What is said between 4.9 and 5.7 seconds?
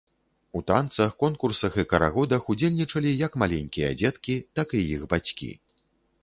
іх бацькі.